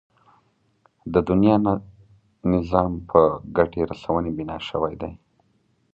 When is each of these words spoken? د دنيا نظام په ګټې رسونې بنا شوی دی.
د 1.13 1.15
دنيا 1.29 1.55
نظام 2.53 2.91
په 3.09 3.21
ګټې 3.57 3.81
رسونې 3.91 4.31
بنا 4.37 4.57
شوی 4.69 4.93
دی. 5.01 5.11